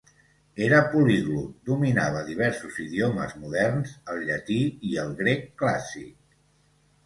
Era 0.67 0.77
poliglot, 0.93 1.51
dominava 1.71 2.23
diversos 2.31 2.81
idiomes 2.85 3.37
moderns, 3.43 3.95
el 4.15 4.27
llatí 4.33 4.61
i 4.93 4.99
el 5.07 5.15
grec 5.23 5.49
clàssic. 5.65 6.13